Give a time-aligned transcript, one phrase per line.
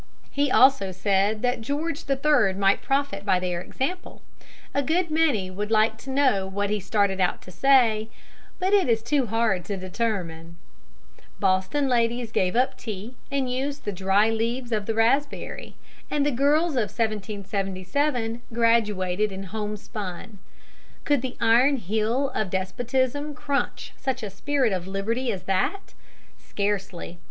[0.31, 4.23] He also said that George the Third might profit by their example.
[4.73, 8.09] A good many would like to know what he started out to say,
[8.57, 10.57] but it is too hard to determine.
[10.59, 14.95] [Illustration: PATRICK HENRY.] Boston ladies gave up tea and used the dried leaves of the
[14.95, 15.75] raspberry,
[16.09, 20.39] and the girls of 1777 graduated in homespun.
[21.05, 25.93] Could the iron heel of despotism crunch such a spirit of liberty as that?
[26.39, 27.19] Scarcely.